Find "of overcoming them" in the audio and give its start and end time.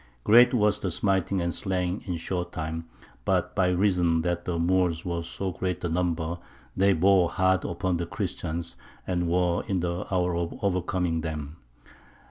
10.35-11.57